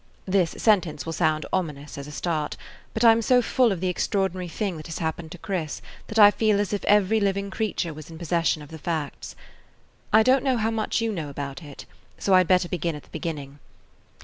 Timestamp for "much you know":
10.71-11.29